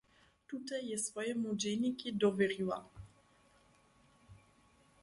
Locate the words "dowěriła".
2.21-2.79